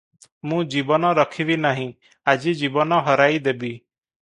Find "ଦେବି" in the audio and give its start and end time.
3.51-3.75